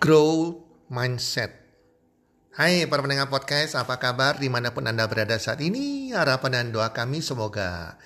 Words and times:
Grow 0.00 0.56
Mindset. 0.88 1.60
Hai 2.56 2.88
para 2.88 3.04
pendengar 3.04 3.28
podcast, 3.28 3.76
apa 3.76 4.00
kabar 4.00 4.40
di 4.40 4.48
mana 4.48 4.72
pun 4.72 4.88
Anda 4.88 5.04
berada 5.04 5.36
saat 5.36 5.60
ini? 5.60 6.08
Harapan 6.16 6.56
dan 6.56 6.66
doa 6.72 6.88
kami 6.96 7.20
semoga 7.20 8.00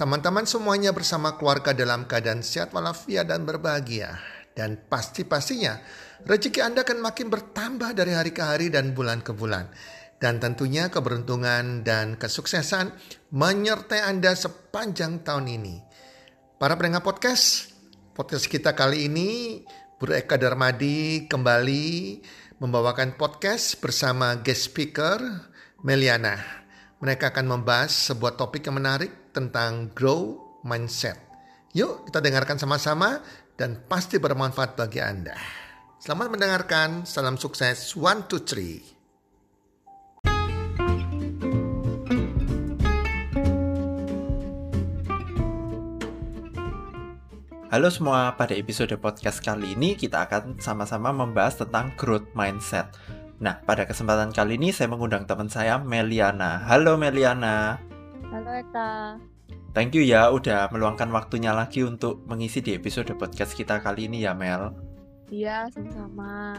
teman-teman 0.00 0.48
semuanya 0.48 0.96
bersama 0.96 1.36
keluarga 1.36 1.76
dalam 1.76 2.08
keadaan 2.08 2.40
sehat 2.40 2.72
walafiat 2.72 3.28
dan 3.28 3.44
berbahagia. 3.44 4.16
Dan 4.56 4.88
pasti-pastinya 4.88 5.84
rezeki 6.24 6.64
Anda 6.64 6.80
akan 6.80 7.04
makin 7.04 7.28
bertambah 7.28 7.92
dari 7.92 8.16
hari 8.16 8.32
ke 8.32 8.40
hari 8.40 8.72
dan 8.72 8.96
bulan 8.96 9.20
ke 9.20 9.36
bulan. 9.36 9.68
Dan 10.16 10.40
tentunya 10.40 10.88
keberuntungan 10.88 11.84
dan 11.84 12.16
kesuksesan 12.16 12.96
menyertai 13.36 14.00
Anda 14.00 14.32
sepanjang 14.32 15.20
tahun 15.20 15.52
ini. 15.60 15.76
Para 16.56 16.80
pendengar 16.80 17.04
podcast, 17.04 17.68
podcast 18.16 18.48
kita 18.48 18.72
kali 18.72 19.12
ini 19.12 19.60
Guru 19.94 20.10
Eka 20.10 20.34
Darmadi 20.34 21.30
kembali 21.30 22.18
membawakan 22.58 23.14
podcast 23.14 23.78
bersama 23.78 24.34
guest 24.42 24.66
speaker 24.66 25.22
Meliana. 25.86 26.34
Mereka 26.98 27.30
akan 27.30 27.46
membahas 27.46 28.10
sebuah 28.10 28.34
topik 28.34 28.66
yang 28.66 28.82
menarik 28.82 29.30
tentang 29.30 29.94
grow 29.94 30.58
mindset. 30.66 31.14
Yuk 31.78 32.10
kita 32.10 32.18
dengarkan 32.18 32.58
sama-sama 32.58 33.22
dan 33.54 33.86
pasti 33.86 34.18
bermanfaat 34.18 34.74
bagi 34.74 34.98
Anda. 34.98 35.38
Selamat 36.02 36.26
mendengarkan, 36.26 37.06
salam 37.06 37.38
sukses, 37.38 37.94
one, 37.94 38.26
two, 38.26 38.42
three. 38.42 38.93
Halo 47.74 47.90
semua, 47.90 48.38
pada 48.38 48.54
episode 48.54 48.94
podcast 49.02 49.42
kali 49.42 49.74
ini 49.74 49.98
kita 49.98 50.30
akan 50.30 50.62
sama-sama 50.62 51.10
membahas 51.10 51.58
tentang 51.58 51.90
growth 51.98 52.30
mindset. 52.30 52.86
Nah, 53.42 53.58
pada 53.66 53.82
kesempatan 53.82 54.30
kali 54.30 54.54
ini 54.54 54.70
saya 54.70 54.86
mengundang 54.86 55.26
teman 55.26 55.50
saya 55.50 55.82
Meliana. 55.82 56.62
Halo 56.70 56.94
Meliana. 56.94 57.82
Halo 58.30 58.50
Eka. 58.54 59.18
Thank 59.74 59.98
you 59.98 60.06
ya 60.06 60.30
udah 60.30 60.70
meluangkan 60.70 61.10
waktunya 61.10 61.50
lagi 61.50 61.82
untuk 61.82 62.22
mengisi 62.30 62.62
di 62.62 62.78
episode 62.78 63.10
podcast 63.18 63.58
kita 63.58 63.82
kali 63.82 64.06
ini 64.06 64.22
ya 64.22 64.38
Mel. 64.38 64.70
Iya, 65.34 65.66
sama-sama. 65.74 66.54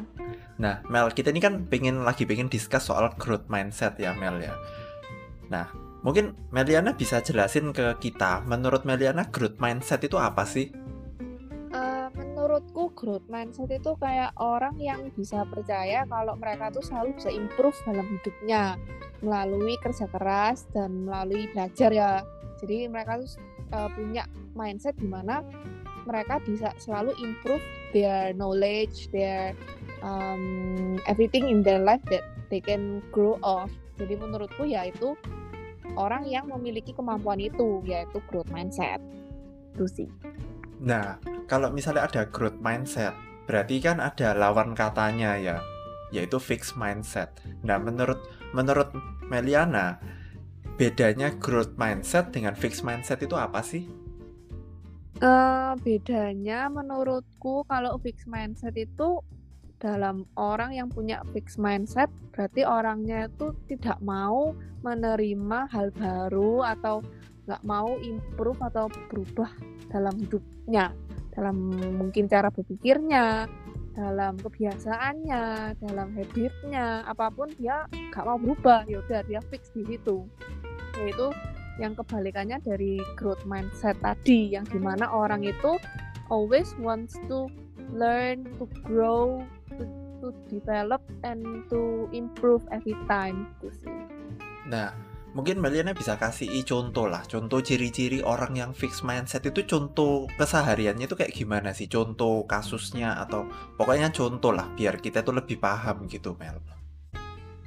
Nah, 0.59 0.83
Mel, 0.91 1.07
kita 1.16 1.31
ini 1.31 1.39
kan 1.39 1.63
pengen 1.72 2.03
lagi 2.03 2.27
pengen 2.27 2.52
discuss 2.52 2.91
soal 2.91 3.07
growth 3.16 3.47
mindset 3.47 3.95
ya 4.03 4.11
Mel 4.19 4.44
ya. 4.44 4.52
Nah, 5.47 5.72
mungkin 6.03 6.35
Meliana 6.52 6.91
bisa 6.91 7.23
jelasin 7.23 7.72
ke 7.72 8.03
kita, 8.03 8.44
menurut 8.44 8.83
Meliana 8.83 9.31
growth 9.31 9.63
mindset 9.63 10.03
itu 10.03 10.19
apa 10.19 10.44
sih? 10.44 10.83
Menurutku 12.56 12.95
growth 12.95 13.28
mindset 13.28 13.67
itu 13.67 14.00
kayak 14.00 14.31
orang 14.39 14.80
yang 14.80 15.11
bisa 15.11 15.44
percaya 15.44 16.08
kalau 16.08 16.39
mereka 16.39 16.72
tuh 16.72 16.80
selalu 16.80 17.12
bisa 17.20 17.28
improve 17.28 17.75
dalam 17.84 18.08
hidupnya 18.08 18.80
melalui 19.20 19.75
kerja 19.84 20.08
keras 20.08 20.64
dan 20.72 21.03
melalui 21.03 21.52
belajar 21.52 21.92
ya. 21.92 22.23
Jadi 22.64 22.88
mereka 22.88 23.20
tuh 23.20 23.36
uh, 23.75 23.92
punya 23.92 24.23
mindset 24.56 24.95
di 24.95 25.03
mana 25.03 25.44
mereka 26.08 26.39
bisa 26.47 26.72
selalu 26.80 27.12
improve 27.20 27.59
their 27.92 28.31
knowledge, 28.31 29.12
their 29.12 29.52
um, 30.00 30.95
everything 31.12 31.52
in 31.52 31.59
their 31.59 31.84
life 31.84 32.03
that 32.08 32.23
they 32.47 32.64
can 32.64 33.03
grow 33.12 33.36
off. 33.44 33.67
Jadi 34.00 34.16
menurutku 34.16 34.64
ya 34.64 34.88
itu 34.88 35.19
orang 36.00 36.23
yang 36.23 36.47
memiliki 36.47 36.95
kemampuan 36.95 37.44
itu 37.44 37.84
yaitu 37.84 38.23
growth 38.31 38.47
mindset. 38.47 39.03
Itu 39.75 39.92
sih. 39.92 40.08
Nah, 40.81 41.20
kalau 41.48 41.72
misalnya 41.72 42.08
ada 42.08 42.28
growth 42.28 42.59
mindset, 42.59 43.16
berarti 43.48 43.80
kan 43.80 44.02
ada 44.04 44.36
lawan 44.36 44.76
katanya 44.76 45.38
ya, 45.40 45.58
yaitu 46.12 46.41
fixed 46.41 46.75
mindset. 46.75 47.31
Nah, 47.63 47.80
menurut 47.80 48.19
menurut 48.52 48.91
Meliana, 49.25 49.97
bedanya 50.75 51.31
growth 51.40 51.74
mindset 51.80 52.30
dengan 52.35 52.53
fixed 52.53 52.84
mindset 52.84 53.24
itu 53.24 53.34
apa 53.38 53.64
sih? 53.64 53.88
Uh, 55.24 55.80
bedanya 55.80 56.68
menurutku 56.68 57.64
kalau 57.72 57.96
fixed 58.03 58.28
mindset 58.28 58.75
itu 58.75 59.24
dalam 59.80 60.24
orang 60.40 60.75
yang 60.75 60.88
punya 60.91 61.24
fixed 61.35 61.59
mindset 61.59 62.08
berarti 62.31 62.64
orangnya 62.64 63.28
itu 63.28 63.52
tidak 63.68 64.00
mau 64.03 64.56
menerima 64.84 65.68
hal 65.72 65.91
baru 65.96 66.64
atau 66.64 67.03
nggak 67.45 67.61
mau 67.66 67.94
improve 68.01 68.59
atau 68.61 68.89
berubah 69.09 69.50
dalam 69.89 70.13
hidupnya 70.17 70.94
dalam 71.35 71.75
mungkin 72.00 72.31
cara 72.31 72.47
berpikirnya, 72.47 73.45
dalam 73.91 74.39
kebiasaannya, 74.39 75.75
dalam 75.84 76.07
habitnya, 76.16 77.03
apa 77.03 77.28
pun 77.28 77.51
dia 77.59 77.84
gak 78.16 78.23
mau 78.23 78.39
berubah, 78.39 78.88
ya 78.88 79.03
udah 79.03 79.22
dia 79.28 79.44
fix 79.51 79.67
di 79.75 79.84
situ. 79.84 80.23
Yaitu 80.95 81.35
yang 81.75 81.91
kebalikannya 81.91 82.63
dari 82.63 83.03
growth 83.19 83.44
mindset 83.44 84.00
tadi, 84.00 84.55
yang 84.55 84.63
di 84.72 84.79
mana 84.79 85.11
orang 85.11 85.44
itu 85.44 85.75
always 86.31 86.72
wants 86.79 87.19
to 87.28 87.51
learn, 87.91 88.47
to 88.55 88.63
grow, 88.88 89.44
to, 89.75 89.84
to 90.23 90.31
develop, 90.47 91.03
and 91.28 91.44
to 91.67 92.07
improve 92.16 92.63
every 92.72 92.95
time. 93.11 93.51
Gitu 93.59 93.84
sih. 93.84 93.95
Nah, 94.72 94.95
mungkin 95.35 95.59
Meliana 95.59 95.91
bisa 95.91 96.16
kasih 96.16 96.47
contoh 96.63 97.12
lah. 97.12 97.28
Contoh 97.28 97.59
ciri-ciri 97.59 98.23
orang 98.23 98.56
yang 98.56 98.72
fix 98.72 99.03
mindset 99.03 99.44
itu 99.44 99.68
contoh 99.68 100.31
kesehariannya 100.40 101.06
itu 101.06 101.19
kayak 101.19 101.35
gimana 101.35 101.75
sih? 101.75 101.91
Contoh 101.91 102.47
kasusnya 102.47 103.19
atau 103.19 103.46
pokoknya 103.75 104.09
contoh 104.16 104.56
lah 104.56 104.72
biar 104.73 105.03
kita 105.03 105.22
tuh 105.22 105.35
lebih 105.35 105.59
paham 105.59 106.07
gitu 106.07 106.34
Mel. 106.40 106.63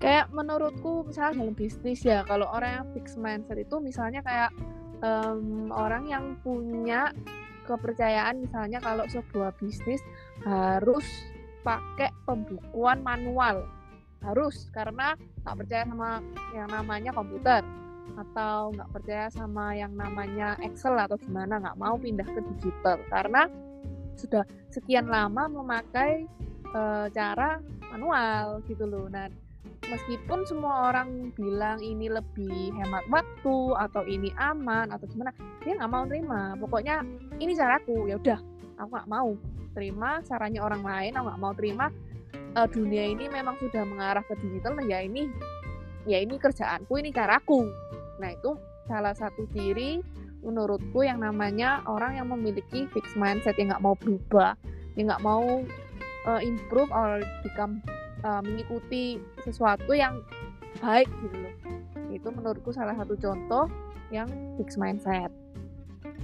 Kayak 0.01 0.33
menurutku 0.33 1.05
misalnya 1.05 1.45
dalam 1.45 1.55
bisnis 1.55 2.01
ya 2.03 2.25
kalau 2.25 2.49
orang 2.49 2.83
yang 2.83 2.87
fix 2.97 3.21
mindset 3.21 3.61
itu 3.61 3.77
misalnya 3.85 4.25
kayak 4.25 4.51
um, 5.05 5.69
orang 5.69 6.09
yang 6.09 6.25
punya 6.41 7.13
kepercayaan 7.69 8.41
misalnya 8.41 8.81
kalau 8.81 9.05
sebuah 9.13 9.53
bisnis 9.61 10.01
harus 10.47 11.05
pakai 11.67 12.09
pembukuan 12.25 13.05
manual 13.05 13.69
harus 14.23 14.69
karena 14.75 15.15
nggak 15.47 15.57
percaya 15.65 15.85
sama 15.87 16.11
yang 16.55 16.69
namanya 16.69 17.11
komputer 17.15 17.63
atau 18.17 18.75
nggak 18.75 18.91
percaya 18.91 19.27
sama 19.31 19.77
yang 19.77 19.93
namanya 19.95 20.57
Excel 20.65 20.97
atau 20.99 21.21
gimana 21.21 21.61
nggak 21.61 21.79
mau 21.79 21.95
pindah 22.01 22.27
ke 22.27 22.41
digital 22.57 22.99
karena 23.13 23.47
sudah 24.19 24.43
sekian 24.75 25.07
lama 25.07 25.47
memakai 25.47 26.27
e, 26.75 26.81
cara 27.15 27.63
manual 27.95 28.59
gitu 28.67 28.83
loh. 28.89 29.07
Nah 29.07 29.31
meskipun 29.87 30.43
semua 30.45 30.91
orang 30.91 31.31
bilang 31.39 31.79
ini 31.79 32.11
lebih 32.11 32.75
hemat 32.75 33.07
waktu 33.09 33.59
atau 33.79 34.03
ini 34.05 34.35
aman 34.37 34.91
atau 34.91 35.07
gimana, 35.07 35.31
dia 35.63 35.79
nggak 35.79 35.93
mau 35.93 36.05
terima. 36.05 36.59
Pokoknya 36.59 37.07
ini 37.39 37.55
caraku 37.55 38.11
ya 38.11 38.19
udah 38.19 38.41
aku 38.83 38.91
nggak 38.99 39.11
mau 39.11 39.31
terima 39.79 40.19
caranya 40.27 40.61
orang 40.67 40.83
lain, 40.83 41.13
aku 41.15 41.25
nggak 41.31 41.43
mau 41.43 41.55
terima 41.55 41.87
uh, 42.57 42.69
dunia 42.69 43.13
ini 43.13 43.29
memang 43.29 43.59
sudah 43.61 43.83
mengarah 43.85 44.25
ke 44.25 44.37
digital 44.41 44.79
nah 44.79 44.87
ya 44.87 45.05
ini 45.05 45.29
ya 46.09 46.23
ini 46.23 46.41
kerjaanku 46.41 46.97
ini 46.97 47.13
caraku. 47.13 47.69
Nah 48.23 48.33
itu 48.33 48.57
salah 48.89 49.13
satu 49.13 49.45
ciri 49.53 50.01
menurutku 50.41 51.03
yang 51.03 51.21
namanya 51.21 51.83
orang 51.85 52.17
yang 52.17 52.31
memiliki 52.31 52.87
fixed 52.95 53.19
mindset 53.19 53.59
yang 53.59 53.75
nggak 53.75 53.85
mau 53.85 53.99
berubah 53.99 54.55
yang 54.95 55.11
nggak 55.11 55.25
mau 55.27 55.67
uh, 56.31 56.41
improve 56.41 56.89
or 56.95 57.21
become 57.43 57.83
uh, 58.23 58.41
mengikuti 58.41 59.19
sesuatu 59.43 59.93
yang 59.93 60.23
baik 60.81 61.11
gitu 61.27 61.37
loh. 61.37 61.55
Itu 62.09 62.29
menurutku 62.33 62.71
salah 62.73 62.95
satu 62.97 63.19
contoh 63.19 63.67
yang 64.09 64.31
fixed 64.57 64.81
mindset 64.81 65.29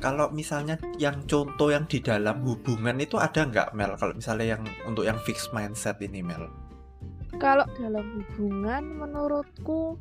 kalau 0.05 0.29
misalnya 0.29 0.77
yang 1.01 1.25
contoh 1.25 1.73
yang 1.73 1.89
di 1.89 1.97
dalam 2.05 2.45
hubungan 2.45 3.01
itu 3.01 3.17
ada 3.17 3.49
nggak 3.49 3.73
Mel? 3.73 3.97
Kalau 3.97 4.13
misalnya 4.13 4.53
yang 4.53 4.63
untuk 4.85 5.09
yang 5.09 5.17
fixed 5.25 5.49
mindset 5.57 5.97
ini 6.05 6.21
Mel. 6.21 6.53
Kalau 7.41 7.65
dalam 7.81 8.21
hubungan 8.21 9.01
menurutku 9.01 9.97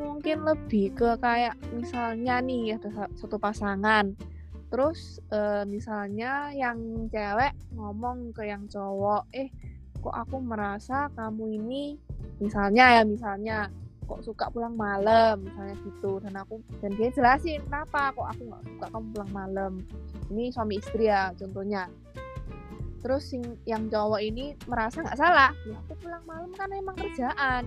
mungkin 0.00 0.48
lebih 0.48 0.96
ke 0.96 1.20
kayak 1.20 1.60
misalnya 1.68 2.40
nih 2.40 2.80
ada 2.80 3.12
satu 3.12 3.36
pasangan. 3.36 4.16
Terus 4.72 5.20
e, 5.28 5.68
misalnya 5.68 6.48
yang 6.56 6.80
cewek 7.12 7.52
ngomong 7.76 8.32
ke 8.32 8.48
yang 8.48 8.64
cowok 8.72 9.28
eh 9.36 9.52
kok 10.00 10.16
aku 10.16 10.40
merasa 10.40 11.12
kamu 11.12 11.60
ini 11.60 12.00
misalnya 12.40 12.98
ya 12.98 13.02
misalnya 13.04 13.68
kok 14.12 14.20
suka 14.28 14.44
pulang 14.52 14.76
malam 14.76 15.40
misalnya 15.40 15.76
gitu. 15.88 16.20
Dan 16.20 16.36
aku 16.36 16.60
dan 16.84 16.92
dia 17.00 17.08
jelasin 17.08 17.64
kenapa 17.64 18.12
kok 18.12 18.28
aku 18.36 18.42
nggak 18.52 18.62
suka 18.68 18.86
kamu 18.92 19.06
pulang 19.16 19.32
malam? 19.32 19.72
Ini 20.28 20.44
suami 20.52 20.74
istri 20.76 21.08
ya 21.08 21.32
contohnya. 21.32 21.88
Terus 23.02 23.34
sing, 23.34 23.42
yang 23.66 23.90
cowok 23.90 24.20
ini 24.22 24.54
merasa 24.70 25.02
nggak 25.02 25.18
salah 25.18 25.50
ya 25.66 25.74
aku 25.74 25.98
pulang 26.04 26.24
malam 26.28 26.50
kan 26.52 26.68
emang 26.70 26.96
kerjaan. 27.00 27.62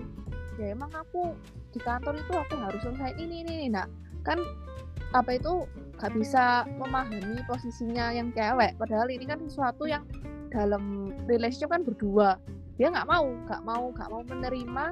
Ya 0.56 0.66
emang 0.72 0.88
aku 0.94 1.34
di 1.74 1.82
kantor 1.82 2.16
itu 2.16 2.32
aku 2.32 2.54
harus 2.56 2.80
selesai 2.80 3.20
ini 3.20 3.44
ini, 3.44 3.52
ini. 3.66 3.68
nah 3.74 3.84
kan 4.22 4.38
apa 5.10 5.36
itu? 5.36 5.66
Nggak 5.96 6.12
bisa 6.12 6.68
memahami 6.76 7.40
posisinya 7.48 8.12
yang 8.12 8.28
cewek. 8.36 8.76
Padahal 8.76 9.08
ini 9.08 9.24
kan 9.24 9.40
sesuatu 9.48 9.88
yang 9.88 10.04
dalam 10.52 11.12
relationship 11.28 11.72
kan 11.72 11.82
berdua 11.84 12.40
dia 12.76 12.92
nggak 12.92 13.08
mau 13.08 13.26
nggak 13.26 13.62
mau 13.64 13.84
nggak 13.92 14.08
mau 14.12 14.22
menerima 14.24 14.84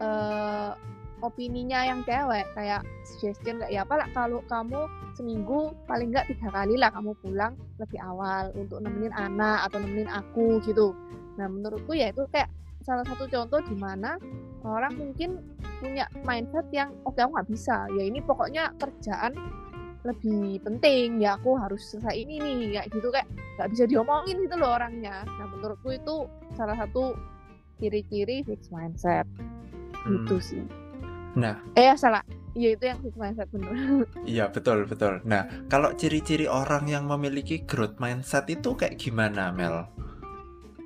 uh, 0.00 0.72
opininya 1.20 1.84
yang 1.84 2.00
cewek. 2.06 2.46
Kayak 2.54 2.82
suggestion 3.04 3.60
kayak 3.60 3.72
ya 3.72 3.80
apa 3.84 3.94
lah 4.04 4.08
kalau 4.14 4.40
kamu 4.46 4.80
seminggu 5.18 5.74
paling 5.84 6.14
nggak 6.14 6.30
tiga 6.30 6.48
kali 6.52 6.74
lah 6.78 6.90
kamu 6.94 7.12
pulang 7.20 7.58
lebih 7.76 8.00
awal 8.00 8.50
untuk 8.54 8.78
nemenin 8.80 9.12
anak 9.14 9.68
atau 9.68 9.78
nemenin 9.82 10.10
aku 10.10 10.62
gitu. 10.64 10.94
Nah 11.36 11.46
menurutku 11.50 11.94
ya 11.94 12.10
itu 12.10 12.24
kayak 12.30 12.50
salah 12.86 13.04
satu 13.04 13.28
contoh 13.28 13.60
di 13.68 13.76
mana 13.76 14.16
orang 14.64 14.96
mungkin 14.96 15.44
punya 15.78 16.10
mindset 16.26 16.66
yang 16.74 16.90
oke 17.06 17.14
okay, 17.14 17.26
aku 17.26 17.32
nggak 17.36 17.50
bisa. 17.50 17.76
Ya 17.94 18.02
ini 18.06 18.18
pokoknya 18.22 18.72
kerjaan 18.78 19.36
lebih 20.06 20.62
penting 20.62 21.18
ya 21.18 21.34
aku 21.34 21.58
harus 21.58 21.82
selesai 21.90 22.14
ini 22.14 22.38
nih 22.38 22.78
kayak 22.78 22.86
gitu 22.94 23.08
kayak 23.10 23.28
nggak 23.58 23.68
bisa 23.74 23.84
diomongin 23.90 24.36
gitu 24.46 24.54
loh 24.54 24.78
orangnya 24.78 25.26
nah 25.26 25.46
menurutku 25.50 25.90
itu 25.90 26.30
salah 26.54 26.78
satu 26.78 27.18
ciri-ciri 27.82 28.46
fixed 28.46 28.70
mindset 28.70 29.26
hmm. 30.06 30.26
gitu 30.26 30.36
sih 30.38 30.64
Nah, 31.38 31.54
eh 31.78 31.94
salah. 31.94 32.24
Iya 32.58 32.74
itu 32.74 32.84
yang 32.90 32.98
fixed 33.04 33.20
mindset 33.20 33.48
bener. 33.54 33.70
Iya 34.34 34.44
betul 34.50 34.88
betul. 34.90 35.22
Nah 35.28 35.46
kalau 35.70 35.94
ciri-ciri 35.94 36.50
orang 36.50 36.90
yang 36.90 37.06
memiliki 37.06 37.62
growth 37.62 38.02
mindset 38.02 38.50
itu 38.50 38.74
kayak 38.74 38.98
gimana 38.98 39.54
Mel? 39.54 39.86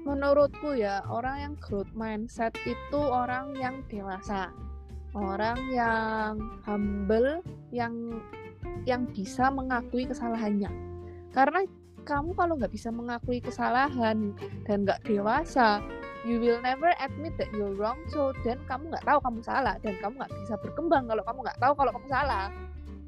Menurutku 0.04 0.76
ya 0.76 1.00
orang 1.08 1.36
yang 1.40 1.54
growth 1.62 1.88
mindset 1.96 2.52
itu 2.68 3.00
orang 3.00 3.56
yang 3.56 3.80
dewasa, 3.88 4.52
orang 5.16 5.56
yang 5.72 6.36
humble, 6.66 7.40
yang 7.72 8.20
yang 8.84 9.06
bisa 9.10 9.48
mengakui 9.48 10.06
kesalahannya. 10.08 10.70
Karena 11.32 11.64
kamu 12.02 12.34
kalau 12.34 12.58
nggak 12.58 12.74
bisa 12.74 12.90
mengakui 12.90 13.38
kesalahan 13.38 14.34
dan 14.66 14.76
nggak 14.82 15.06
dewasa, 15.06 15.78
you 16.26 16.38
will 16.42 16.58
never 16.62 16.90
admit 16.98 17.34
that 17.38 17.50
you're 17.54 17.74
wrong 17.74 17.98
so 18.10 18.34
dan 18.42 18.58
kamu 18.66 18.90
nggak 18.90 19.06
tahu 19.06 19.18
kamu 19.22 19.40
salah 19.42 19.74
dan 19.82 19.94
kamu 20.02 20.18
nggak 20.18 20.32
bisa 20.42 20.54
berkembang 20.58 21.04
kalau 21.10 21.22
kamu 21.26 21.38
nggak 21.46 21.60
tahu 21.62 21.72
kalau 21.78 21.90
kamu 21.94 22.08
salah. 22.10 22.46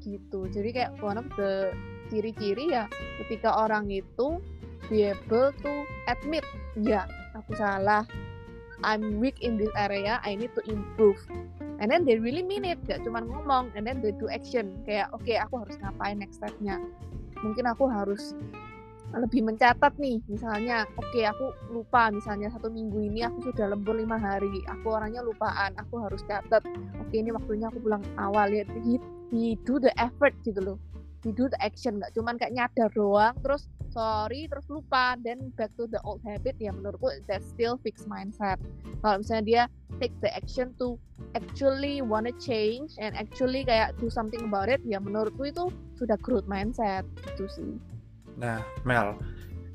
Gitu. 0.03 0.39
Jadi 0.51 0.69
kayak 0.71 0.91
one 1.01 1.19
of 1.19 1.27
the 1.35 1.73
ciri-ciri 2.13 2.69
ya 2.69 2.85
ketika 3.23 3.49
orang 3.65 3.89
itu 3.89 4.37
be 4.87 5.09
able 5.09 5.49
to 5.65 5.71
admit 6.07 6.45
ya 6.77 7.09
aku 7.33 7.57
salah. 7.57 8.05
I'm 8.83 9.17
weak 9.23 9.39
in 9.41 9.57
this 9.57 9.71
area. 9.79 10.19
I 10.21 10.35
need 10.35 10.51
to 10.59 10.61
improve 10.67 11.17
and 11.79 11.87
then 11.91 12.03
they 12.03 12.17
really 12.19 12.43
mean 12.43 12.63
it 12.63 12.79
gak 12.87 13.03
cuma 13.03 13.23
ngomong 13.23 13.71
and 13.75 13.83
then 13.83 13.99
they 13.99 14.13
do 14.15 14.27
action. 14.31 14.75
Kayak 14.83 15.11
oke 15.11 15.23
okay, 15.23 15.37
aku 15.39 15.61
harus 15.63 15.75
ngapain 15.79 16.17
next 16.19 16.39
stepnya? 16.39 16.79
Mungkin 17.43 17.65
aku 17.67 17.85
harus 17.91 18.35
lebih 19.15 19.47
mencatat 19.47 19.95
nih 20.01 20.19
misalnya 20.27 20.83
oke 20.97 21.07
okay, 21.13 21.29
aku 21.29 21.53
lupa 21.71 22.11
misalnya 22.11 22.51
satu 22.51 22.67
minggu 22.67 22.99
ini 22.99 23.23
aku 23.23 23.47
sudah 23.47 23.71
lembur 23.71 23.95
lima 23.95 24.19
hari 24.19 24.59
aku 24.67 24.91
orangnya 24.91 25.23
lupaan 25.23 25.71
aku 25.77 26.01
harus 26.03 26.25
catat. 26.25 26.63
Oke 26.99 27.11
okay, 27.11 27.17
ini 27.23 27.31
waktunya 27.31 27.69
aku 27.71 27.79
pulang 27.83 28.03
awal 28.19 28.51
ya 28.51 28.65
he, 28.83 28.99
he 29.31 29.55
do 29.63 29.79
the 29.79 29.93
effort 29.99 30.33
gitu 30.43 30.59
loh 30.59 30.77
do 31.31 31.49
the 31.49 31.59
action 31.63 31.97
nggak 31.97 32.13
cuman 32.13 32.35
kayak 32.37 32.53
nyadar 32.53 32.89
doang 32.93 33.33
terus 33.41 33.71
sorry 33.95 34.51
terus 34.51 34.67
lupa 34.67 35.15
then 35.23 35.55
back 35.55 35.71
to 35.79 35.87
the 35.87 36.01
old 36.03 36.19
habit 36.27 36.53
ya 36.59 36.75
menurutku 36.75 37.07
that 37.31 37.39
still 37.41 37.79
fixed 37.79 38.11
mindset. 38.11 38.59
Kalau 38.99 39.23
misalnya 39.23 39.45
dia 39.47 39.63
take 40.03 40.11
the 40.19 40.27
action 40.35 40.75
to 40.75 40.99
actually 41.33 42.03
wanna 42.03 42.35
change 42.35 42.91
and 42.99 43.15
actually 43.15 43.63
kayak 43.63 43.95
do 44.03 44.11
something 44.11 44.43
about 44.43 44.67
it 44.67 44.83
ya 44.83 44.99
menurutku 44.99 45.47
itu 45.47 45.71
sudah 45.95 46.19
growth 46.19 46.45
mindset 46.51 47.07
gitu 47.31 47.47
sih. 47.47 47.71
Nah, 48.35 48.59
Mel, 48.83 49.15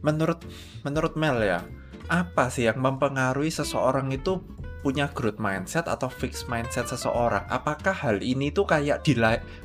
menurut 0.05 0.44
menurut 0.85 1.17
Mel 1.17 1.41
ya, 1.41 1.64
apa 2.12 2.52
sih 2.52 2.69
yang 2.69 2.76
mempengaruhi 2.76 3.49
seseorang 3.49 4.12
itu 4.12 4.44
punya 4.81 5.09
growth 5.12 5.41
mindset 5.41 5.87
atau 5.87 6.09
fixed 6.09 6.49
mindset 6.49 6.88
seseorang? 6.88 7.44
Apakah 7.49 7.93
hal 7.93 8.21
ini 8.21 8.49
tuh 8.49 8.65
kayak 8.65 9.05
di 9.05 9.17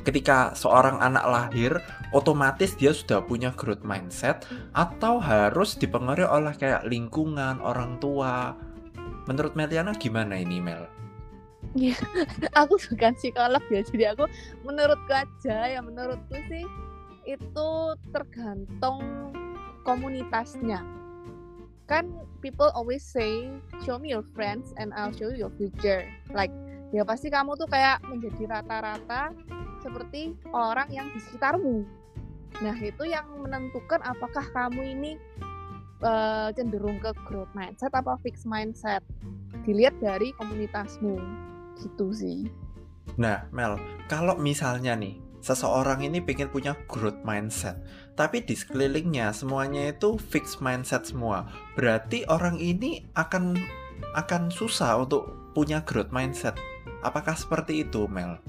ketika 0.03 0.51
seorang 0.55 0.99
anak 0.99 1.25
lahir 1.25 1.71
otomatis 2.11 2.75
dia 2.75 2.91
sudah 2.91 3.23
punya 3.23 3.51
growth 3.55 3.83
mindset 3.83 4.43
atau 4.75 5.19
harus 5.19 5.75
dipengaruhi 5.79 6.27
oleh 6.27 6.53
kayak 6.55 6.83
lingkungan, 6.87 7.59
orang 7.63 7.97
tua? 8.03 8.55
Menurut 9.25 9.57
Meliana 9.57 9.95
gimana 9.97 10.37
ini 10.37 10.61
Mel? 10.61 10.85
Ya, 11.73 11.97
aku 12.59 12.77
bukan 12.91 13.17
psikolog 13.17 13.63
ya, 13.73 13.81
jadi 13.81 14.13
aku 14.13 14.29
menurutku 14.63 15.11
aja 15.11 15.57
ya 15.65 15.81
menurutku 15.81 16.37
sih 16.47 16.63
itu 17.25 17.69
tergantung 18.13 19.01
komunitasnya 19.81 20.85
kan 21.85 22.09
people 22.41 22.69
always 22.73 23.05
say 23.05 23.49
show 23.85 24.01
me 24.01 24.13
your 24.13 24.25
friends 24.33 24.73
and 24.81 24.93
I'll 24.97 25.13
show 25.13 25.29
you 25.29 25.47
your 25.47 25.53
future. 25.53 26.05
Like 26.33 26.53
ya 26.89 27.05
pasti 27.05 27.29
kamu 27.29 27.57
tuh 27.57 27.69
kayak 27.69 28.01
menjadi 28.09 28.49
rata-rata 28.49 29.33
seperti 29.85 30.33
orang 30.49 30.89
yang 30.89 31.07
di 31.13 31.21
sekitarmu. 31.21 31.85
Nah 32.61 32.77
itu 32.81 33.03
yang 33.05 33.25
menentukan 33.37 34.01
apakah 34.01 34.45
kamu 34.49 34.97
ini 34.97 35.11
uh, 36.01 36.49
cenderung 36.57 36.97
ke 36.97 37.13
growth 37.29 37.51
mindset 37.53 37.93
atau 37.93 38.17
fixed 38.25 38.49
mindset. 38.49 39.05
Dilihat 39.65 39.97
dari 40.01 40.33
komunitasmu. 40.41 41.17
Gitu 41.77 42.05
sih. 42.15 42.39
Nah 43.21 43.45
Mel 43.53 43.77
kalau 44.09 44.33
misalnya 44.41 44.97
nih 44.97 45.21
seseorang 45.45 46.01
ini 46.01 46.17
pengen 46.25 46.49
punya 46.49 46.73
growth 46.89 47.21
mindset. 47.21 47.77
Tapi 48.17 48.41
di 48.41 48.57
sekelilingnya 48.57 49.29
semuanya 49.29 49.93
itu 49.93 50.17
fixed 50.17 50.57
mindset 50.57 51.05
semua. 51.05 51.45
Berarti 51.77 52.25
orang 52.25 52.57
ini 52.57 53.05
akan 53.13 53.53
akan 54.17 54.49
susah 54.49 55.05
untuk 55.05 55.53
punya 55.53 55.85
growth 55.85 56.09
mindset. 56.09 56.57
Apakah 57.05 57.37
seperti 57.37 57.85
itu 57.85 58.09
Mel? 58.09 58.41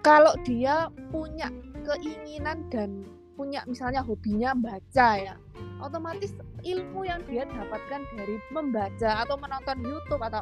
Kalau 0.00 0.32
dia 0.48 0.88
punya 1.12 1.52
keinginan 1.84 2.64
dan 2.72 3.04
punya 3.36 3.60
misalnya 3.68 4.00
hobinya 4.00 4.56
baca 4.56 5.08
ya 5.20 5.36
otomatis 5.84 6.32
ilmu 6.64 7.04
yang 7.04 7.20
dia 7.28 7.44
dapatkan 7.44 8.00
dari 8.16 8.40
membaca 8.48 9.28
atau 9.28 9.36
menonton 9.36 9.76
YouTube 9.84 10.24
atau 10.24 10.40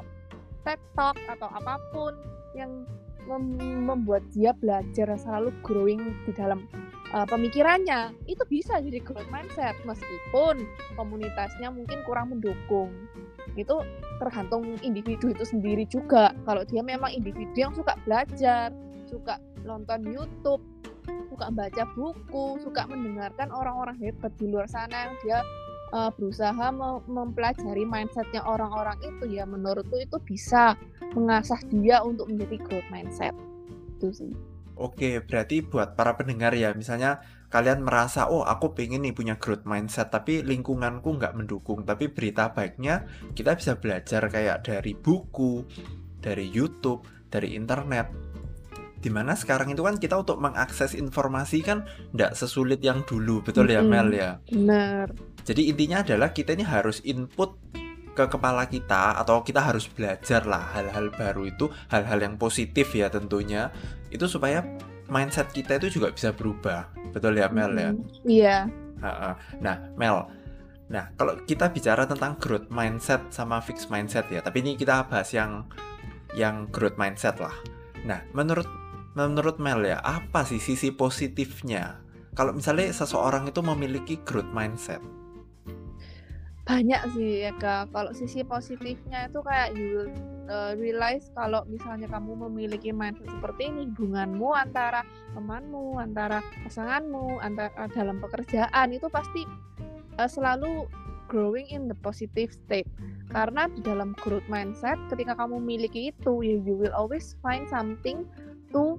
Talk 0.65 1.19
atau 1.29 1.49
apa 1.53 1.76
pun 1.93 2.17
yang 2.56 2.88
mem 3.25 3.59
membuat 3.85 4.25
dia 4.32 4.53
belajar 4.56 5.17
selalu 5.17 5.53
growing 5.65 6.00
di 6.25 6.32
dalam 6.37 6.69
uh, 7.12 7.26
pemikirannya. 7.29 8.12
Itu 8.29 8.44
bisa 8.49 8.81
jadi 8.81 9.00
growth 9.00 9.29
mindset 9.32 9.76
meskipun 9.85 10.64
komunitasnya 10.99 11.73
mungkin 11.73 12.00
kurang 12.04 12.37
mendukung. 12.37 12.93
Itu 13.54 13.85
tergantung 14.19 14.76
individu 14.83 15.31
itu 15.31 15.45
sendiri 15.47 15.87
juga. 15.87 16.35
Kalau 16.45 16.66
dia 16.66 16.83
memang 16.83 17.12
individu 17.12 17.54
yang 17.54 17.73
suka 17.73 17.97
belajar 18.02 18.75
suka 19.09 19.38
nonton 19.64 20.04
YouTube 20.04 20.62
suka 21.28 21.50
baca 21.50 21.85
buku 21.99 22.62
suka 22.62 22.87
mendengarkan 22.88 23.50
orang-orang 23.50 23.99
hebat 24.00 24.33
di 24.38 24.49
luar 24.49 24.71
sana 24.71 25.11
yang 25.11 25.14
dia 25.21 25.38
uh, 25.95 26.11
berusaha 26.11 26.75
mempelajari 27.07 27.87
mindsetnya 27.87 28.43
orang-orang 28.43 28.99
itu 29.07 29.39
ya 29.39 29.47
menurutku 29.47 29.95
itu 30.03 30.19
bisa 30.27 30.75
mengasah 31.15 31.63
dia 31.71 32.03
untuk 32.03 32.27
menjadi 32.27 32.59
growth 32.67 32.91
mindset 32.91 33.33
itu 33.97 34.11
sih 34.11 34.35
Oke, 34.75 35.23
berarti 35.23 35.63
buat 35.63 35.95
para 35.95 36.19
pendengar 36.19 36.51
ya, 36.51 36.75
misalnya 36.75 37.23
kalian 37.47 37.87
merasa, 37.87 38.27
oh 38.27 38.43
aku 38.43 38.75
pengen 38.75 39.07
nih 39.07 39.15
punya 39.15 39.39
growth 39.39 39.63
mindset, 39.63 40.11
tapi 40.11 40.43
lingkunganku 40.43 41.15
nggak 41.15 41.39
mendukung. 41.39 41.87
Tapi 41.87 42.11
berita 42.11 42.51
baiknya, 42.51 43.07
kita 43.39 43.55
bisa 43.55 43.79
belajar 43.79 44.27
kayak 44.27 44.67
dari 44.67 44.99
buku, 44.99 45.63
dari 46.19 46.51
YouTube, 46.51 47.07
dari 47.31 47.55
internet. 47.55 48.11
Di 48.99 49.15
mana 49.15 49.39
sekarang 49.39 49.71
itu 49.71 49.87
kan 49.87 49.95
kita 49.95 50.19
untuk 50.19 50.43
mengakses 50.43 50.99
informasi 50.99 51.63
kan 51.63 51.87
nggak 52.11 52.35
sesulit 52.35 52.83
yang 52.83 53.07
dulu, 53.07 53.47
betul 53.47 53.71
ya 53.71 53.79
Mel 53.79 54.11
ya? 54.11 54.43
Benar. 54.51 55.34
Jadi 55.45 55.69
intinya 55.69 56.01
adalah 56.01 56.33
kita 56.33 56.57
ini 56.57 56.65
harus 56.65 57.05
input 57.05 57.61
ke 58.17 58.25
kepala 58.31 58.65
kita 58.71 59.21
atau 59.21 59.43
kita 59.45 59.61
harus 59.61 59.91
belajar 59.91 60.47
lah 60.47 60.71
hal-hal 60.73 61.11
baru 61.13 61.51
itu 61.51 61.69
hal-hal 61.93 62.17
yang 62.25 62.41
positif 62.41 62.97
ya 62.97 63.13
tentunya. 63.13 63.69
Itu 64.09 64.25
supaya 64.25 64.65
mindset 65.13 65.53
kita 65.53 65.77
itu 65.77 66.01
juga 66.01 66.17
bisa 66.17 66.33
berubah. 66.33 66.89
Betul 67.13 67.37
ya 67.37 67.53
Mel 67.53 67.77
ya? 67.77 67.91
Iya. 68.25 68.57
Nah 69.61 69.77
Mel 70.01 70.19
nah 70.85 71.09
kalau 71.17 71.41
kita 71.49 71.73
bicara 71.73 72.05
tentang 72.05 72.37
growth 72.37 72.69
mindset 72.69 73.33
sama 73.33 73.57
fixed 73.57 73.89
mindset 73.89 74.29
ya 74.29 74.45
tapi 74.45 74.61
ini 74.61 74.77
kita 74.77 75.09
bahas 75.09 75.33
yang 75.33 75.65
yang 76.33 76.71
growth 76.73 76.97
mindset 76.97 77.37
lah. 77.37 77.53
Nah 78.09 78.25
menurut 78.33 78.69
menurut 79.13 79.61
Mel 79.61 79.85
ya 79.85 80.01
apa 80.01 80.47
sih 80.49 80.63
sisi 80.63 80.89
positifnya? 80.95 82.01
Kalau 82.37 82.53
misalnya 82.53 82.91
seseorang 82.93 83.49
itu 83.49 83.63
memiliki 83.63 84.21
growth 84.23 84.51
mindset 84.53 85.03
banyak 86.64 87.00
sih 87.12 87.44
ya 87.44 87.52
kak. 87.61 87.92
Kalau 87.92 88.12
sisi 88.16 88.40
positifnya 88.40 89.28
itu 89.28 89.40
kayak 89.44 89.76
you 89.76 89.87
will 90.00 90.11
uh, 90.49 90.73
realize 90.80 91.28
kalau 91.37 91.61
misalnya 91.68 92.09
kamu 92.09 92.49
memiliki 92.49 92.88
mindset 92.88 93.28
seperti 93.28 93.68
ini 93.68 93.92
hubunganmu 93.92 94.49
antara 94.56 95.04
temanmu 95.37 96.00
antara 96.00 96.40
pasanganmu 96.64 97.44
antara 97.44 97.68
dalam 97.92 98.16
pekerjaan 98.25 98.97
itu 98.97 99.12
pasti 99.12 99.44
uh, 100.16 100.28
selalu 100.28 100.88
growing 101.28 101.68
in 101.68 101.85
the 101.85 101.97
positive 102.00 102.49
state. 102.49 102.88
Karena 103.28 103.68
di 103.68 103.85
dalam 103.85 104.16
growth 104.25 104.49
mindset 104.49 104.97
ketika 105.12 105.37
kamu 105.37 105.61
memiliki 105.61 106.16
itu 106.16 106.40
you, 106.40 106.64
you 106.64 106.76
will 106.80 106.92
always 106.97 107.37
find 107.44 107.68
something 107.68 108.25
to 108.73 108.97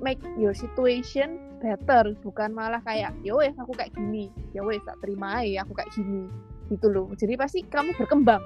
make 0.00 0.20
your 0.40 0.56
situation 0.56 1.36
better. 1.60 2.16
Bukan 2.24 2.56
malah 2.56 2.80
kayak 2.88 3.12
ya 3.20 3.36
aku 3.36 3.76
kayak 3.76 3.92
gini. 3.92 4.32
Ya 4.56 4.64
wes 4.64 4.80
tak 4.88 4.96
terima 5.04 5.44
ya 5.44 5.60
aku 5.60 5.76
kayak 5.76 5.92
gini 5.92 6.51
gitu 6.72 6.88
loh. 6.88 7.06
Jadi 7.12 7.36
pasti 7.36 7.60
kamu 7.68 7.92
berkembang. 8.00 8.40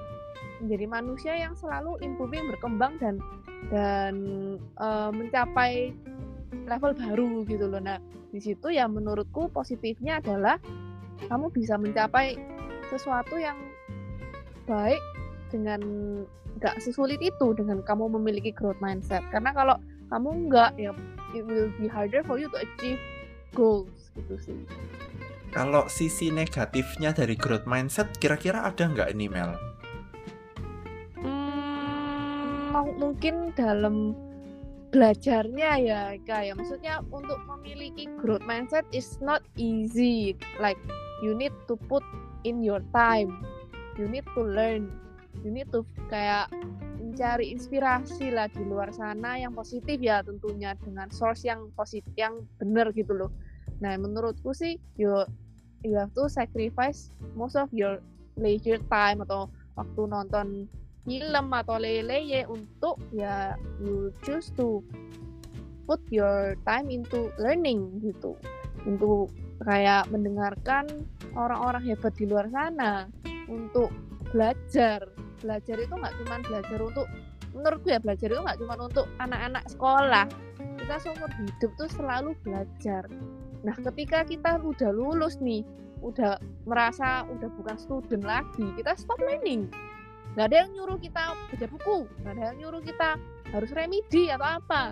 Menjadi 0.59 0.85
manusia 0.89 1.33
yang 1.37 1.53
selalu 1.55 2.01
improving 2.03 2.49
berkembang 2.51 2.99
dan 2.99 3.15
dan 3.71 4.13
uh, 4.81 5.09
mencapai 5.13 5.95
level 6.67 6.91
baru 6.97 7.47
gitu 7.47 7.65
loh. 7.71 7.79
Nah 7.79 7.97
di 8.35 8.43
situ 8.43 8.67
ya 8.73 8.85
menurutku 8.85 9.47
positifnya 9.53 10.19
adalah 10.19 10.59
kamu 11.31 11.49
bisa 11.55 11.79
mencapai 11.79 12.35
sesuatu 12.91 13.39
yang 13.39 13.57
baik 14.67 14.99
dengan 15.47 15.79
nggak 16.57 16.75
sesulit 16.81 17.21
itu 17.21 17.53
dengan 17.55 17.79
kamu 17.85 18.11
memiliki 18.19 18.51
growth 18.51 18.81
mindset. 18.83 19.23
Karena 19.31 19.55
kalau 19.55 19.77
kamu 20.11 20.51
nggak 20.51 20.71
ya 20.75 20.91
it 21.35 21.43
will 21.45 21.71
be 21.79 21.87
harder 21.87 22.23
for 22.25 22.41
you 22.41 22.49
to 22.49 22.57
achieve 22.59 22.99
goals 23.55 24.11
gitu 24.15 24.35
sih 24.39 24.57
kalau 25.57 25.89
sisi 25.89 26.29
negatifnya 26.29 27.09
dari 27.17 27.33
growth 27.33 27.65
mindset 27.65 28.05
kira-kira 28.21 28.61
ada 28.61 28.85
nggak 28.85 29.09
ini 29.17 29.25
Mel? 29.25 29.57
Hmm, 31.17 32.93
mungkin 33.01 33.57
dalam 33.57 34.13
belajarnya 34.93 35.71
ya 35.81 36.01
kayak 36.29 36.61
maksudnya 36.61 37.01
untuk 37.09 37.41
memiliki 37.49 38.05
growth 38.21 38.45
mindset 38.45 38.85
is 38.93 39.17
not 39.17 39.41
easy. 39.57 40.37
Like 40.61 40.77
you 41.25 41.33
need 41.33 41.57
to 41.65 41.73
put 41.89 42.05
in 42.45 42.61
your 42.61 42.85
time. 42.93 43.41
You 43.97 44.05
need 44.05 44.29
to 44.37 44.45
learn. 44.45 44.93
You 45.41 45.49
need 45.49 45.73
to 45.73 45.81
kayak 46.13 46.53
mencari 47.01 47.49
inspirasi 47.49 48.29
lah 48.29 48.45
di 48.53 48.61
luar 48.61 48.93
sana 48.93 49.41
yang 49.41 49.57
positif 49.57 49.97
ya 49.97 50.21
tentunya 50.21 50.77
dengan 50.85 51.09
source 51.09 51.49
yang 51.49 51.73
positif 51.73 52.13
yang 52.13 52.45
benar 52.61 52.93
gitu 52.93 53.17
loh. 53.17 53.33
Nah 53.81 53.97
menurutku 53.97 54.53
sih 54.53 54.77
you 55.01 55.25
you 55.83 55.97
have 55.97 56.13
to 56.13 56.25
sacrifice 56.29 57.11
most 57.37 57.57
of 57.57 57.69
your 57.73 58.01
leisure 58.37 58.81
time 58.89 59.21
atau 59.25 59.49
waktu 59.77 60.01
nonton 60.09 60.47
film 61.07 61.45
atau 61.55 61.79
lele 61.79 62.43
untuk 62.51 62.99
ya 63.15 63.55
you 63.79 64.11
choose 64.25 64.51
to 64.53 64.83
put 65.87 66.03
your 66.11 66.59
time 66.67 66.91
into 66.91 67.31
learning 67.39 68.03
gitu. 68.03 68.35
Untuk 68.83 69.31
kayak 69.63 70.11
mendengarkan 70.11 70.85
orang-orang 71.33 71.87
hebat 71.87 72.13
di 72.19 72.27
luar 72.27 72.51
sana. 72.51 73.07
Untuk 73.47 73.89
belajar. 74.35 75.07
Belajar 75.39 75.75
itu 75.79 75.93
nggak 75.95 76.15
cuma 76.19 76.35
belajar 76.43 76.79
untuk 76.83 77.07
menurutku 77.55 77.87
ya 77.89 77.97
belajar 78.03 78.27
itu 78.29 78.41
nggak 78.43 78.59
cuma 78.59 78.75
untuk 78.75 79.07
anak-anak 79.23 79.63
sekolah. 79.71 80.25
Kita 80.59 80.95
seumur 80.99 81.31
hidup 81.39 81.71
tuh 81.79 81.89
selalu 81.95 82.35
belajar 82.43 83.07
nah 83.65 83.75
ketika 83.77 84.25
kita 84.27 84.61
udah 84.61 84.91
lulus 84.93 85.41
nih 85.41 85.65
udah 86.01 86.37
merasa 86.69 87.25
udah 87.25 87.49
bukan 87.57 87.77
student 87.77 88.23
lagi 88.25 88.65
kita 88.77 88.93
stop 88.97 89.17
learning. 89.21 89.69
Nggak 90.37 90.53
ada 90.53 90.57
yang 90.65 90.71
nyuruh 90.77 90.99
kita 91.01 91.21
baca 91.33 91.67
buku 91.71 91.97
nggak 92.21 92.33
ada 92.37 92.43
yang 92.53 92.57
nyuruh 92.61 92.81
kita 92.85 93.09
harus 93.49 93.69
remedi 93.73 94.29
atau 94.29 94.61
apa. 94.61 94.83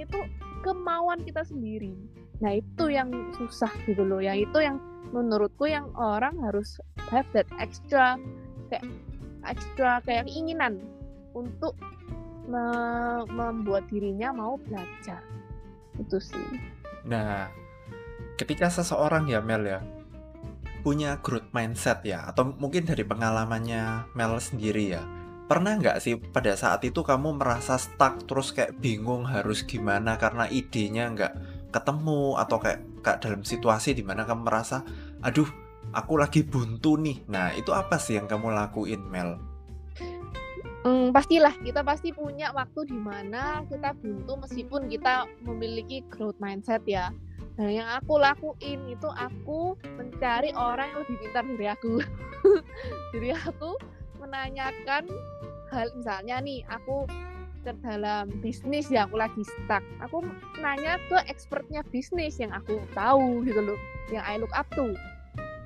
Itu 0.00 0.16
kemauan 0.64 1.22
kita 1.24 1.44
sendiri. 1.44 1.92
Nah 2.40 2.56
itu 2.56 2.88
yang 2.88 3.12
susah 3.36 3.70
gitu 3.84 4.06
loh. 4.06 4.22
Yang 4.22 4.48
itu 4.48 4.58
yang 4.64 4.80
menurutku 5.12 5.68
yang 5.68 5.92
orang 5.96 6.36
harus 6.40 6.80
have 7.12 7.28
that 7.36 7.48
extra 7.60 8.16
kayak 8.72 8.84
extra 9.44 10.00
kayak 10.04 10.28
keinginan 10.28 10.80
untuk 11.36 11.76
me 12.48 12.64
membuat 13.28 13.84
dirinya 13.92 14.32
mau 14.32 14.56
belajar. 14.56 15.20
Itu 16.00 16.16
sih. 16.16 16.48
Nah 17.04 17.52
ketika 18.38 18.70
seseorang 18.70 19.26
ya 19.26 19.42
Mel 19.42 19.66
ya 19.66 19.82
punya 20.86 21.18
growth 21.18 21.50
mindset 21.50 22.06
ya 22.06 22.30
atau 22.30 22.54
mungkin 22.54 22.86
dari 22.86 23.02
pengalamannya 23.02 24.14
Mel 24.14 24.38
sendiri 24.38 24.94
ya 24.94 25.02
pernah 25.50 25.74
nggak 25.74 25.98
sih 25.98 26.14
pada 26.16 26.54
saat 26.54 26.86
itu 26.86 27.02
kamu 27.02 27.34
merasa 27.34 27.74
stuck 27.76 28.22
terus 28.30 28.54
kayak 28.54 28.78
bingung 28.78 29.26
harus 29.26 29.66
gimana 29.66 30.14
karena 30.14 30.46
idenya 30.46 31.10
nggak 31.10 31.32
ketemu 31.74 32.38
atau 32.38 32.56
kayak, 32.62 32.80
kayak 33.02 33.18
dalam 33.20 33.42
situasi 33.42 33.92
di 33.92 34.06
mana 34.06 34.22
kamu 34.22 34.46
merasa 34.46 34.86
aduh 35.20 35.50
aku 35.90 36.14
lagi 36.20 36.46
buntu 36.46 36.94
nih 36.94 37.26
nah 37.26 37.50
itu 37.58 37.74
apa 37.74 37.98
sih 37.98 38.16
yang 38.16 38.30
kamu 38.30 38.54
lakuin 38.54 39.02
Mel? 39.10 39.40
Hmm, 40.86 41.10
pastilah 41.10 41.52
kita 41.58 41.82
pasti 41.82 42.14
punya 42.14 42.54
waktu 42.54 42.86
di 42.86 42.96
mana 42.96 43.66
kita 43.66 43.98
buntu 43.98 44.38
meskipun 44.46 44.86
kita 44.86 45.26
memiliki 45.42 46.06
growth 46.06 46.38
mindset 46.38 46.86
ya 46.86 47.10
Nah, 47.58 47.70
yang 47.74 47.90
aku 47.90 48.22
lakuin 48.22 48.86
itu 48.86 49.08
aku 49.10 49.74
mencari 49.98 50.54
orang 50.54 50.94
yang 50.94 51.00
lebih 51.02 51.16
pintar 51.26 51.42
dari 51.42 51.66
aku. 51.66 51.92
Jadi 53.12 53.28
aku 53.34 53.70
menanyakan 54.22 55.10
hal 55.74 55.90
misalnya 55.98 56.38
nih, 56.38 56.62
aku 56.70 57.10
dalam 57.66 58.30
bisnis 58.40 58.86
ya 58.88 59.10
aku 59.10 59.18
lagi 59.18 59.42
stuck. 59.42 59.82
Aku 60.06 60.22
nanya 60.62 61.02
ke 61.10 61.18
expertnya 61.26 61.82
bisnis 61.90 62.38
yang 62.38 62.54
aku 62.54 62.78
tahu 62.94 63.42
gitu 63.42 63.58
loh, 63.58 63.78
yang 64.14 64.22
I 64.22 64.38
look 64.38 64.54
up 64.54 64.70
to. 64.78 64.94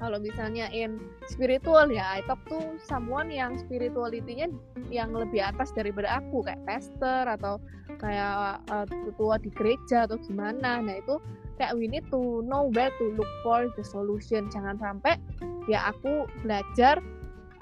Kalau 0.02 0.18
misalnya 0.18 0.66
in 0.75 0.99
spiritual 1.30 1.87
ya, 1.87 2.18
I 2.18 2.26
talk 2.26 2.42
to 2.50 2.75
someone 2.82 3.30
yang 3.30 3.54
spirituality-nya 3.54 4.50
yang 4.90 5.14
lebih 5.14 5.38
atas 5.38 5.70
daripada 5.70 6.18
aku 6.18 6.42
kayak 6.42 6.58
pastor 6.66 7.22
atau 7.30 7.62
kayak 8.02 8.66
uh, 8.66 8.87
ketua 8.90 9.38
di 9.38 9.49
gereja 9.54 10.11
atau 10.11 10.18
gimana. 10.18 10.82
Nah, 10.82 10.99
itu 10.99 11.23
kayak 11.56 11.78
we 11.78 11.87
need 11.87 12.02
to 12.11 12.42
know 12.42 12.68
where 12.75 12.90
to 12.99 13.14
look 13.14 13.30
for 13.47 13.71
the 13.78 13.85
solution. 13.87 14.50
Jangan 14.50 14.76
sampai 14.82 15.16
ya 15.71 15.94
aku 15.94 16.26
belajar 16.42 16.99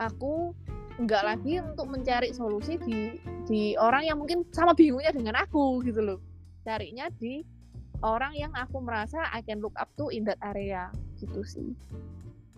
aku 0.00 0.56
nggak 1.00 1.24
lagi 1.24 1.60
untuk 1.60 1.92
mencari 1.92 2.32
solusi 2.32 2.80
di 2.80 3.20
di 3.44 3.76
orang 3.76 4.08
yang 4.08 4.16
mungkin 4.20 4.48
sama 4.52 4.72
bingungnya 4.72 5.12
dengan 5.12 5.36
aku 5.44 5.84
gitu 5.84 6.00
loh. 6.00 6.18
Carinya 6.64 7.12
di 7.12 7.44
orang 8.00 8.32
yang 8.36 8.52
aku 8.56 8.80
merasa 8.80 9.28
I 9.32 9.44
can 9.44 9.60
look 9.60 9.76
up 9.76 9.92
to 10.00 10.08
in 10.08 10.24
that 10.28 10.40
area 10.40 10.88
gitu 11.20 11.44
sih. 11.44 11.72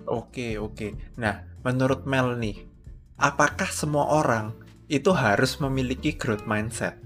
Oke 0.06 0.58
oke. 0.58 0.94
Nah 1.18 1.42
menurut 1.62 2.06
Mel 2.06 2.38
nih 2.38 2.62
apakah 3.18 3.70
semua 3.70 4.10
orang 4.10 4.54
itu 4.90 5.14
harus 5.14 5.62
memiliki 5.62 6.18
growth 6.18 6.44
mindset 6.46 6.98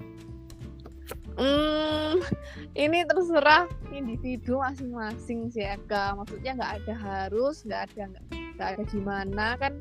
Hmm, 1.36 2.24
ini 2.72 3.04
terserah 3.04 3.68
individu 3.92 4.56
masing-masing 4.56 5.52
sih 5.52 5.68
Eka. 5.68 6.16
Maksudnya 6.16 6.56
nggak 6.56 6.72
ada 6.82 6.94
harus, 6.96 7.60
nggak 7.68 7.92
ada 7.92 8.04
nggak 8.56 8.68
ada 8.72 8.82
gimana 8.88 9.52
kan 9.60 9.76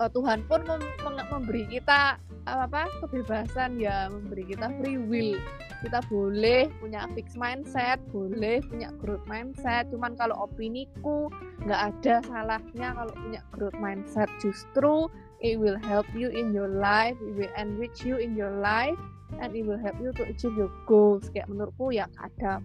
uh, 0.00 0.10
Tuhan 0.10 0.44
pun 0.46 0.60
mem 0.68 1.16
memberi 1.30 1.64
kita 1.70 2.18
apa 2.44 2.92
kebebasan 3.00 3.80
ya, 3.80 4.12
memberi 4.12 4.44
kita 4.44 4.68
free 4.80 5.00
will. 5.00 5.40
Kita 5.80 6.00
boleh 6.08 6.68
punya 6.80 7.04
fix 7.12 7.36
mindset, 7.36 8.00
boleh 8.08 8.64
punya 8.68 8.88
growth 9.00 9.24
mindset. 9.28 9.88
Cuman 9.92 10.16
kalau 10.16 10.48
opiniku 10.48 11.28
nggak 11.64 11.80
ada 11.92 12.24
salahnya 12.24 12.96
kalau 12.96 13.12
punya 13.12 13.40
growth 13.52 13.76
mindset. 13.80 14.28
Justru 14.40 15.08
it 15.44 15.60
will 15.60 15.76
help 15.80 16.08
you 16.16 16.32
in 16.32 16.52
your 16.56 16.68
life, 16.68 17.16
it 17.20 17.32
will 17.36 17.52
enrich 17.56 18.04
you 18.04 18.16
in 18.16 18.32
your 18.36 18.52
life 18.60 18.96
and 19.40 19.54
it 19.56 19.64
will 19.66 19.80
help 19.80 19.96
you 20.02 20.10
to 20.14 20.22
achieve 20.26 20.54
your 20.54 20.70
goals 20.84 21.26
kayak 21.32 21.48
menurutku 21.50 21.90
ya 21.90 22.06
ada 22.18 22.60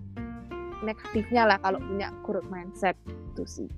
negatifnya 0.84 1.48
lah 1.48 1.58
kalau 1.60 1.80
punya 1.82 2.14
growth 2.24 2.48
mindset 2.48 2.96
itu 3.08 3.46
sih 3.46 3.70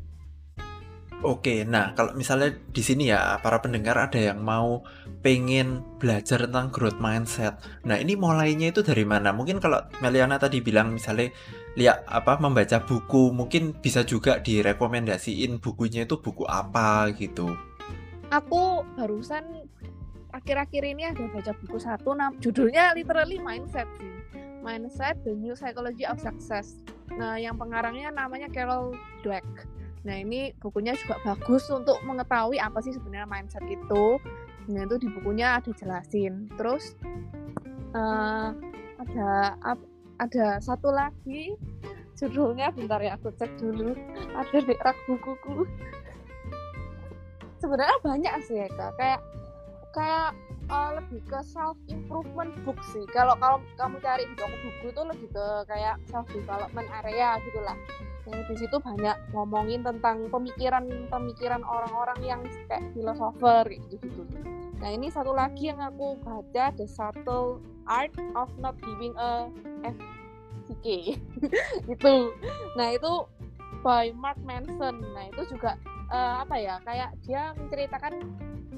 Oke, 1.21 1.69
nah 1.69 1.93
kalau 1.93 2.17
misalnya 2.17 2.49
di 2.73 2.81
sini 2.81 3.13
ya 3.13 3.37
para 3.45 3.61
pendengar 3.61 3.93
ada 3.93 4.17
yang 4.17 4.41
mau 4.41 4.81
pengen 5.21 5.85
belajar 6.01 6.49
tentang 6.49 6.73
growth 6.73 6.97
mindset. 6.97 7.61
Nah 7.85 8.01
ini 8.01 8.17
mulainya 8.17 8.73
itu 8.73 8.81
dari 8.81 9.05
mana? 9.05 9.29
Mungkin 9.29 9.61
kalau 9.61 9.85
Meliana 10.01 10.41
tadi 10.41 10.65
bilang 10.65 10.89
misalnya 10.89 11.29
lihat 11.77 12.09
apa 12.09 12.41
membaca 12.41 12.81
buku, 12.81 13.29
mungkin 13.29 13.77
bisa 13.77 14.01
juga 14.01 14.41
direkomendasiin 14.41 15.61
bukunya 15.61 16.09
itu 16.09 16.17
buku 16.17 16.41
apa 16.49 17.13
gitu. 17.13 17.53
Aku 18.33 18.81
barusan 18.97 19.45
akhir-akhir 20.31 20.83
ini 20.83 21.03
ada 21.07 21.23
baca 21.27 21.51
buku 21.63 21.77
satu 21.77 22.15
nam 22.15 22.35
judulnya 22.39 22.95
literally 22.95 23.37
mindset 23.37 23.87
sih. 23.99 24.11
Mindset 24.61 25.19
the 25.25 25.33
new 25.35 25.53
psychology 25.57 26.07
of 26.07 26.17
success. 26.21 26.79
Nah 27.11 27.35
yang 27.37 27.57
pengarangnya 27.59 28.13
namanya 28.13 28.47
Carol 28.47 28.95
Dweck. 29.25 29.45
Nah 30.01 30.15
ini 30.17 30.53
bukunya 30.57 30.97
juga 30.97 31.21
bagus 31.21 31.69
untuk 31.69 32.01
mengetahui 32.05 32.57
apa 32.57 32.81
sih 32.81 32.93
sebenarnya 32.93 33.27
mindset 33.29 33.65
itu. 33.69 34.17
Nah 34.69 34.85
itu 34.85 34.95
di 35.01 35.07
bukunya 35.11 35.61
ada 35.61 35.71
jelasin. 35.73 36.49
Terus 36.57 36.95
uh, 37.93 38.53
ada 39.01 39.57
ada 40.21 40.47
satu 40.61 40.93
lagi 40.93 41.57
judulnya 42.17 42.69
bentar 42.69 43.01
ya 43.01 43.17
aku 43.17 43.33
cek 43.33 43.49
dulu. 43.57 43.97
Ada 44.37 44.57
di 44.61 44.73
rak 44.77 44.97
bukuku. 45.09 45.65
Sebenarnya 47.61 47.97
banyak 48.01 48.33
sih 48.45 48.57
ya 48.57 48.67
kak 48.73 48.97
kayak 48.97 49.21
kayak 49.91 50.31
uh, 50.71 50.95
lebih 50.97 51.19
ke 51.27 51.39
self 51.43 51.75
improvement 51.91 52.51
book 52.63 52.79
sih 52.95 53.03
kalau 53.11 53.35
kalau 53.39 53.59
kamu 53.75 53.99
cari 53.99 54.23
di 54.27 54.35
toko 54.39 54.55
buku 54.63 54.85
itu 54.91 55.01
lebih 55.03 55.27
ke 55.31 55.45
kayak 55.67 55.95
self 56.07 56.27
development 56.31 56.87
area 57.03 57.35
gitulah 57.43 57.77
yang 58.29 58.41
di 58.47 58.55
situ 58.55 58.77
banyak 58.77 59.17
ngomongin 59.33 59.81
tentang 59.81 60.29
pemikiran-pemikiran 60.29 61.65
orang-orang 61.65 62.19
yang 62.21 62.41
kayak 62.69 62.85
filosofer 62.93 63.65
gitu 63.89 63.97
gitu. 63.97 64.39
Nah 64.81 64.89
ini 64.93 65.09
satu 65.09 65.33
lagi 65.33 65.69
yang 65.69 65.81
aku 65.81 66.17
baca 66.21 66.73
The 66.73 66.85
Subtle 66.85 67.61
Art 67.89 68.13
of 68.37 68.49
Not 68.61 68.77
Giving 68.81 69.17
a 69.17 69.49
FCK 69.85 71.17
gitu. 71.89 72.33
Nah 72.77 72.87
itu 72.93 73.13
by 73.81 74.13
Mark 74.13 74.37
Manson. 74.45 75.01
Nah 75.13 75.29
itu 75.33 75.57
juga 75.57 75.77
uh, 76.11 76.43
apa 76.43 76.55
ya 76.59 76.75
kayak 76.83 77.09
dia 77.23 77.55
menceritakan 77.55 78.13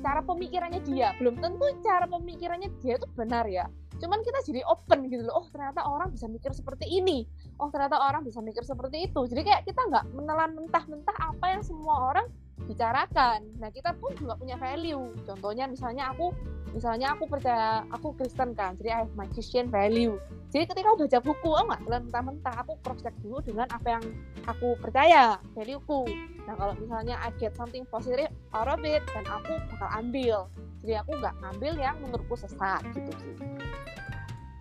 cara 0.03 0.21
pemikirannya 0.21 0.81
dia. 0.85 1.15
Belum 1.17 1.39
tentu 1.39 1.65
cara 1.81 2.05
pemikirannya 2.05 2.69
dia 2.79 2.95
itu 2.99 3.07
benar 3.17 3.49
ya. 3.49 3.65
Cuman 3.97 4.19
kita 4.19 4.39
jadi 4.43 4.61
open 4.67 5.07
gitu 5.07 5.23
loh. 5.23 5.43
Oh 5.43 5.47
ternyata 5.49 5.81
orang 5.87 6.11
bisa 6.11 6.27
mikir 6.27 6.51
seperti 6.51 6.85
ini. 6.87 7.23
Oh 7.57 7.71
ternyata 7.71 7.97
orang 7.97 8.27
bisa 8.27 8.43
mikir 8.43 8.61
seperti 8.67 9.07
itu. 9.07 9.19
Jadi 9.31 9.41
kayak 9.47 9.63
kita 9.63 9.79
nggak 9.79 10.05
menelan 10.11 10.51
mentah-mentah 10.59 11.17
apa 11.17 11.45
yang 11.55 11.63
semua 11.63 12.13
orang 12.13 12.27
bicarakan. 12.67 13.47
Nah 13.63 13.71
kita 13.71 13.95
pun 13.95 14.11
juga 14.19 14.35
punya 14.35 14.59
value. 14.59 15.15
Contohnya 15.23 15.71
misalnya 15.71 16.11
aku 16.11 16.35
misalnya 16.75 17.15
aku 17.15 17.25
percaya 17.31 17.87
aku 17.95 18.11
Kristen 18.19 18.51
kan. 18.53 18.75
Jadi 18.75 18.89
I 18.91 18.99
have 19.07 19.13
my 19.15 19.27
Christian 19.31 19.71
value 19.71 20.19
jadi 20.53 20.69
ketika 20.69 20.93
aku 20.93 21.09
baca 21.09 21.19
buku 21.25 21.49
oh 21.49 21.65
nggak 21.65 21.81
telan 21.89 22.01
mentah-mentah 22.05 22.55
aku 22.61 22.77
cross 22.85 23.01
check 23.01 23.17
dulu 23.25 23.41
dengan 23.41 23.65
apa 23.73 23.97
yang 23.97 24.05
aku 24.45 24.77
percaya 24.77 25.41
valueku. 25.57 26.05
Nah 26.45 26.53
kalau 26.53 26.77
misalnya 26.77 27.17
I 27.25 27.33
get 27.41 27.57
something 27.57 27.89
positive 27.89 28.29
out 28.53 28.69
of 28.69 28.85
it 28.85 29.01
dan 29.17 29.25
aku 29.25 29.57
bakal 29.73 29.89
ambil. 29.97 30.45
Jadi 30.85 30.93
aku 31.01 31.17
nggak 31.17 31.35
ngambil 31.41 31.73
yang 31.81 31.97
menurutku 32.05 32.37
sesat 32.37 32.85
gitu 32.93 33.09
sih. 33.17 33.33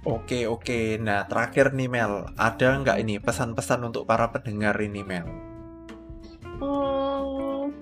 Oke 0.08 0.48
oke, 0.48 0.96
nah 0.96 1.28
terakhir 1.28 1.76
nih 1.76 1.92
Mel, 1.92 2.24
ada 2.40 2.68
nggak 2.80 2.98
ini 2.98 3.20
pesan-pesan 3.20 3.86
untuk 3.86 4.08
para 4.08 4.32
pendengar 4.32 4.74
ini 4.80 5.04
Mel? 5.04 5.28
Hmm, 6.58 6.91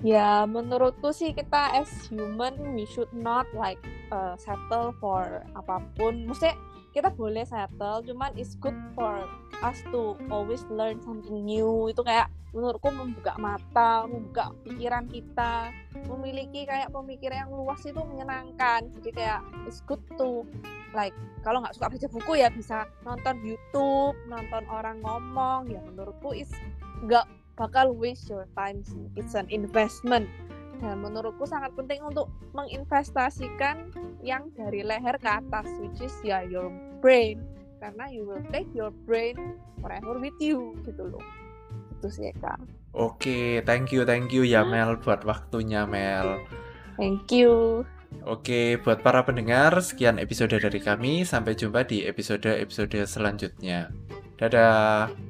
ya 0.01 0.49
menurutku 0.49 1.13
sih 1.13 1.37
kita 1.37 1.77
as 1.77 1.89
human 2.09 2.57
we 2.73 2.89
should 2.89 3.11
not 3.13 3.45
like 3.53 3.81
uh, 4.13 4.35
settle 4.41 4.97
for 4.99 5.45
apa 5.57 5.85
pun. 5.97 6.25
Maksudnya 6.25 6.57
kita 6.91 7.13
boleh 7.15 7.47
settle, 7.47 8.03
cuman 8.03 8.35
it's 8.35 8.59
good 8.59 8.77
for 8.99 9.23
us 9.63 9.79
to 9.95 10.19
always 10.33 10.65
learn 10.73 10.99
something 11.05 11.47
new. 11.47 11.87
Itu 11.87 12.03
kayak 12.03 12.33
menurutku 12.51 12.91
membuka 12.91 13.39
mata, 13.39 14.11
membuka 14.11 14.51
pikiran 14.67 15.07
kita, 15.07 15.71
memiliki 16.11 16.67
kayak 16.67 16.91
pemikiran 16.91 17.47
yang 17.47 17.53
luas 17.55 17.79
itu 17.87 18.01
menyenangkan. 18.03 18.91
Jadi 18.99 19.11
kayak 19.15 19.41
it's 19.71 19.85
good 19.87 20.03
to 20.19 20.43
like 20.91 21.15
kalau 21.47 21.63
nggak 21.63 21.75
suka 21.79 21.87
baca 21.87 22.09
buku 22.11 22.33
ya 22.43 22.49
bisa 22.51 22.83
nonton 23.07 23.39
YouTube 23.47 24.19
nonton 24.27 24.67
orang 24.67 24.99
ngomong 25.01 25.71
ya 25.71 25.79
menurutku 25.87 26.35
is 26.35 26.51
nggak 27.07 27.25
bakal 27.61 27.93
waste 27.93 28.33
your 28.33 28.49
time 28.57 28.81
sih. 28.81 29.05
It's 29.21 29.37
an 29.37 29.45
investment. 29.53 30.25
Dan 30.81 31.05
menurutku 31.05 31.45
sangat 31.45 31.77
penting 31.77 32.01
untuk 32.01 32.33
menginvestasikan 32.57 33.93
yang 34.25 34.49
dari 34.57 34.81
leher 34.81 35.21
ke 35.21 35.29
atas 35.29 35.69
which 35.85 36.01
is 36.01 36.17
ya 36.25 36.41
your 36.41 36.73
brain. 37.05 37.45
Karena 37.85 38.09
you 38.09 38.25
will 38.25 38.41
take 38.49 38.69
your 38.73 38.89
brain 39.05 39.61
forever 39.85 40.17
with 40.17 40.37
you 40.41 40.73
gitu 40.89 41.13
loh. 41.13 41.25
Itu 42.01 42.09
sih 42.09 42.33
kak. 42.41 42.57
Oke 42.97 43.21
okay, 43.21 43.47
thank 43.69 43.93
you 43.93 44.09
thank 44.09 44.33
you 44.33 44.41
ya 44.41 44.65
Mel 44.65 44.97
buat 45.05 45.21
waktunya 45.29 45.85
Mel. 45.85 46.41
Thank 46.97 47.29
you. 47.33 47.85
Oke, 48.29 48.77
buat 48.83 49.01
para 49.01 49.25
pendengar, 49.25 49.73
sekian 49.81 50.21
episode 50.21 50.53
dari 50.53 50.83
kami. 50.83 51.25
Sampai 51.25 51.57
jumpa 51.57 51.89
di 51.89 52.05
episode-episode 52.05 53.09
selanjutnya. 53.09 53.89
Dadah. 54.37 55.30